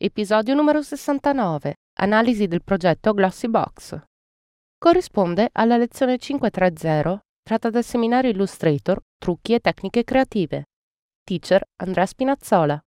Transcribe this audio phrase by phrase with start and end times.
[0.00, 1.74] Episodio numero 69.
[1.98, 4.00] Analisi del progetto Glossy Box.
[4.78, 10.66] Corrisponde alla lezione 530 tratta dal seminario Illustrator Trucchi e tecniche creative.
[11.24, 12.80] Teacher Andrea Spinazzola.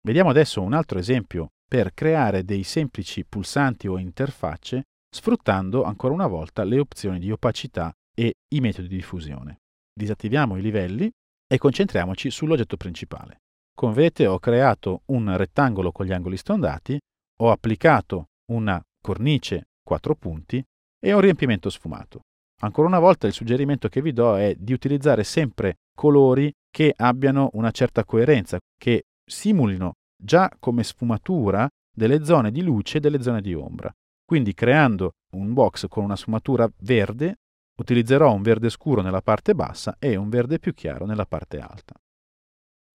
[0.00, 6.26] Vediamo adesso un altro esempio per creare dei semplici pulsanti o interfacce sfruttando ancora una
[6.26, 9.58] volta le opzioni di opacità e i metodi di diffusione.
[9.92, 11.10] Disattiviamo i livelli
[11.46, 13.40] e concentriamoci sull'oggetto principale.
[13.80, 17.00] Come vedete ho creato un rettangolo con gli angoli stondati,
[17.38, 20.62] ho applicato una cornice 4 punti
[21.02, 22.20] e un riempimento sfumato.
[22.60, 27.48] Ancora una volta il suggerimento che vi do è di utilizzare sempre colori che abbiano
[27.54, 33.40] una certa coerenza, che simulino già come sfumatura delle zone di luce e delle zone
[33.40, 33.90] di ombra.
[34.22, 37.36] Quindi creando un box con una sfumatura verde,
[37.78, 41.94] utilizzerò un verde scuro nella parte bassa e un verde più chiaro nella parte alta.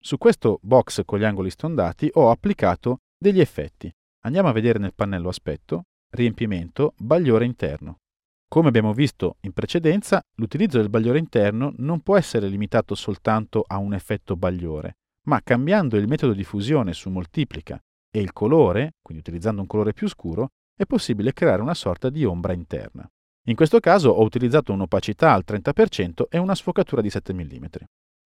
[0.06, 3.92] Su questo box con gli angoli stondati ho applicato degli effetti.
[4.26, 8.02] Andiamo a vedere nel pannello aspetto, riempimento, bagliore interno.
[8.48, 13.80] Come abbiamo visto in precedenza, l'utilizzo del bagliore interno non può essere limitato soltanto a
[13.80, 17.82] un effetto bagliore, ma cambiando il metodo di fusione su moltiplica
[18.12, 22.24] e il colore, quindi utilizzando un colore più scuro, è possibile creare una sorta di
[22.24, 23.10] ombra interna.
[23.48, 27.66] In questo caso ho utilizzato un'opacità al 30% e una sfocatura di 7 mm.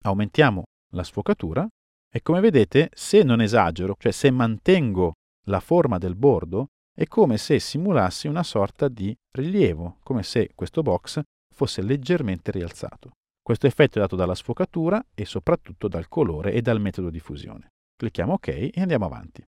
[0.06, 1.68] Aumentiamo la sfocatura
[2.10, 5.14] e come vedete se non esagero, cioè se mantengo
[5.48, 10.82] la forma del bordo, è come se simulassi una sorta di rilievo, come se questo
[10.82, 11.22] box
[11.54, 13.12] fosse leggermente rialzato.
[13.42, 17.70] Questo effetto è dato dalla sfocatura e soprattutto dal colore e dal metodo di fusione.
[17.96, 19.44] Clicchiamo OK e andiamo avanti.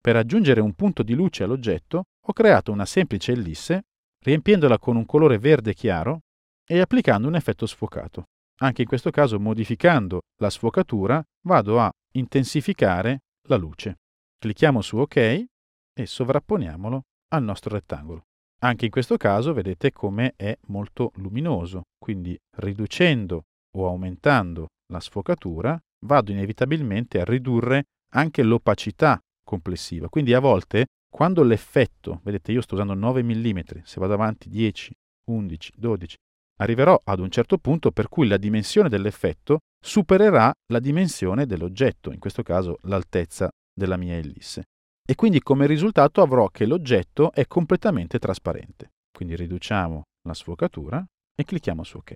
[0.00, 3.84] Per aggiungere un punto di luce all'oggetto ho creato una semplice ellisse
[4.24, 6.20] riempiendola con un colore verde chiaro
[6.66, 8.24] e applicando un effetto sfocato.
[8.60, 13.98] Anche in questo caso, modificando la sfocatura, vado a intensificare la luce.
[14.38, 18.22] Clicchiamo su OK e sovrapponiamolo al nostro rettangolo.
[18.60, 23.44] Anche in questo caso vedete come è molto luminoso, quindi riducendo
[23.76, 30.08] o aumentando la sfocatura vado inevitabilmente a ridurre anche l'opacità complessiva.
[30.08, 34.92] Quindi a volte quando l'effetto, vedete io sto usando 9 mm, se vado avanti 10,
[35.30, 36.16] 11, 12,
[36.60, 42.18] arriverò ad un certo punto per cui la dimensione dell'effetto supererà la dimensione dell'oggetto, in
[42.18, 44.64] questo caso l'altezza della mia ellisse.
[45.06, 48.90] E quindi come risultato avrò che l'oggetto è completamente trasparente.
[49.10, 51.04] Quindi riduciamo la sfocatura
[51.34, 52.12] e clicchiamo su OK.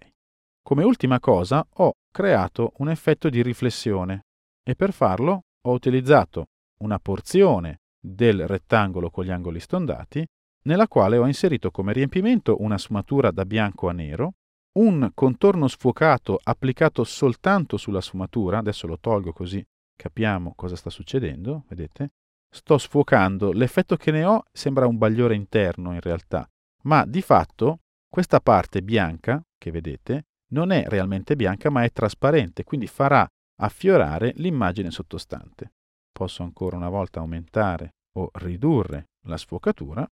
[0.62, 4.22] Come ultima cosa ho creato un effetto di riflessione
[4.62, 6.46] e per farlo ho utilizzato
[6.80, 10.24] una porzione del rettangolo con gli angoli stondati
[10.62, 14.34] nella quale ho inserito come riempimento una sfumatura da bianco a nero,
[14.78, 19.64] un contorno sfocato applicato soltanto sulla sfumatura, adesso lo tolgo così
[19.94, 22.10] capiamo cosa sta succedendo, vedete?
[22.50, 26.48] Sto sfocando, l'effetto che ne ho sembra un bagliore interno in realtà,
[26.82, 32.64] ma di fatto questa parte bianca che vedete non è realmente bianca ma è trasparente,
[32.64, 33.26] quindi farà
[33.60, 35.72] affiorare l'immagine sottostante.
[36.10, 40.06] Posso ancora una volta aumentare o ridurre la sfocatura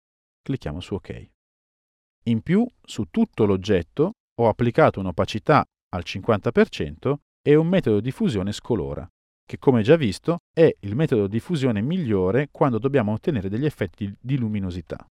[0.49, 1.29] clicchiamo su OK.
[2.29, 8.53] In più, su tutto l'oggetto ho applicato un'opacità al 50% e un metodo di fusione
[8.53, 9.07] scolora,
[9.45, 14.15] che come già visto è il metodo di fusione migliore quando dobbiamo ottenere degli effetti
[14.19, 15.07] di luminosità.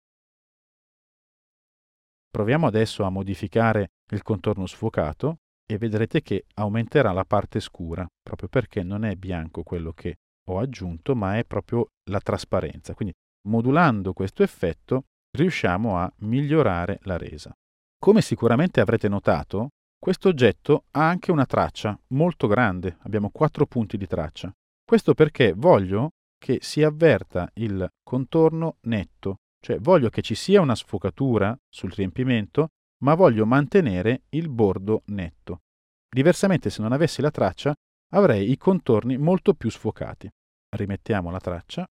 [2.31, 8.49] Proviamo adesso a modificare il contorno sfocato e vedrete che aumenterà la parte scura, proprio
[8.49, 10.17] perché non è bianco quello che
[10.49, 12.95] ho aggiunto, ma è proprio la trasparenza.
[12.95, 13.15] Quindi
[13.49, 17.53] modulando questo effetto riusciamo a migliorare la resa.
[17.99, 23.97] Come sicuramente avrete notato, questo oggetto ha anche una traccia molto grande, abbiamo quattro punti
[23.97, 24.53] di traccia.
[24.85, 30.75] Questo perché voglio che si avverta il contorno netto, cioè voglio che ci sia una
[30.75, 32.71] sfocatura sul riempimento,
[33.05, 35.61] ma voglio mantenere il bordo netto.
[36.09, 37.73] Diversamente se non avessi la traccia
[38.15, 40.29] avrei i contorni molto più sfocati.
[40.75, 41.87] Rimettiamo la traccia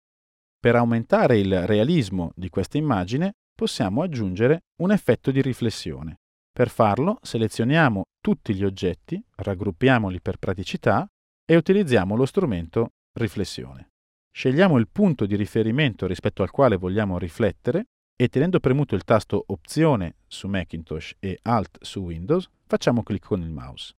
[0.62, 6.20] per aumentare il realismo di questa immagine possiamo aggiungere un effetto di riflessione.
[6.54, 11.08] Per farlo selezioniamo tutti gli oggetti, raggruppiamoli per praticità
[11.44, 13.88] e utilizziamo lo strumento riflessione.
[14.32, 17.86] Scegliamo il punto di riferimento rispetto al quale vogliamo riflettere
[18.16, 23.42] e tenendo premuto il tasto Opzione su Macintosh e Alt su Windows, facciamo clic con
[23.42, 23.94] il mouse.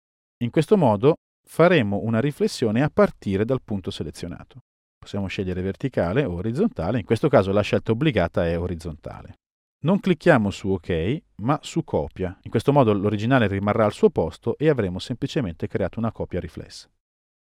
[0.44, 4.60] In questo modo faremo una riflessione a partire dal punto selezionato.
[5.02, 9.34] Possiamo scegliere verticale o orizzontale, in questo caso la scelta obbligata è orizzontale.
[9.80, 12.38] Non clicchiamo su OK, ma su copia.
[12.42, 16.88] In questo modo l'originale rimarrà al suo posto e avremo semplicemente creato una copia riflessa.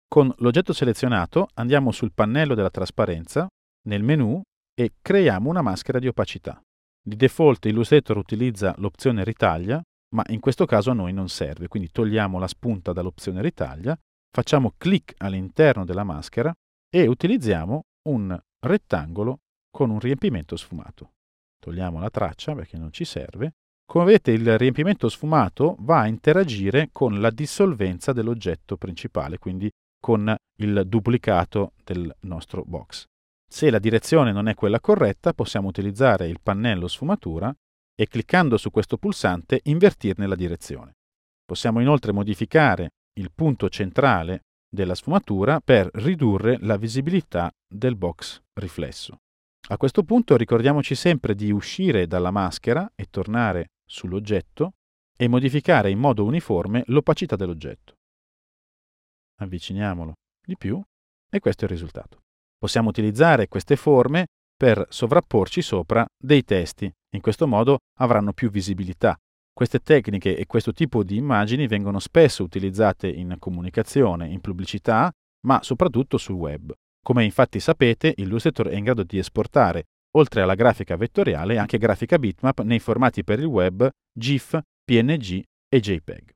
[0.08, 3.46] Con l'oggetto selezionato andiamo sul pannello della trasparenza,
[3.86, 4.42] nel menu
[4.74, 6.60] e creiamo una maschera di opacità.
[7.00, 9.80] Di default Illustrator utilizza l'opzione ritaglia,
[10.16, 13.96] ma in questo caso a noi non serve, quindi togliamo la spunta dall'opzione ritaglia,
[14.32, 16.52] facciamo clic all'interno della maschera
[16.94, 19.38] e utilizziamo un rettangolo
[19.70, 21.12] con un riempimento sfumato.
[21.58, 23.54] Togliamo la traccia perché non ci serve.
[23.86, 30.34] Come vedete il riempimento sfumato va a interagire con la dissolvenza dell'oggetto principale, quindi con
[30.58, 33.06] il duplicato del nostro box.
[33.48, 37.54] Se la direzione non è quella corretta, possiamo utilizzare il pannello sfumatura
[37.94, 40.92] e cliccando su questo pulsante invertirne la direzione.
[41.44, 49.18] Possiamo inoltre modificare il punto centrale della sfumatura per ridurre la visibilità del box riflesso.
[49.68, 54.72] A questo punto ricordiamoci sempre di uscire dalla maschera e tornare sull'oggetto
[55.16, 57.94] e modificare in modo uniforme l'opacità dell'oggetto.
[59.40, 60.14] Avviciniamolo
[60.44, 60.82] di più
[61.30, 62.20] e questo è il risultato.
[62.58, 64.26] Possiamo utilizzare queste forme
[64.56, 66.90] per sovrapporci sopra dei testi.
[67.14, 69.16] In questo modo avranno più visibilità.
[69.52, 75.12] Queste tecniche e questo tipo di immagini vengono spesso utilizzate in comunicazione, in pubblicità,
[75.46, 76.72] ma soprattutto sul web.
[77.04, 79.84] Come infatti sapete, Illustrator è in grado di esportare,
[80.16, 85.80] oltre alla grafica vettoriale, anche grafica bitmap nei formati per il web GIF, PNG e
[85.80, 86.30] JPEG.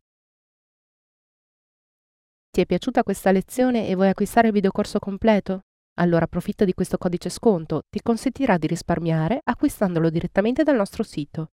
[2.51, 5.61] Ti è piaciuta questa lezione e vuoi acquistare il videocorso completo?
[5.99, 11.53] Allora approfitta di questo codice sconto, ti consentirà di risparmiare acquistandolo direttamente dal nostro sito.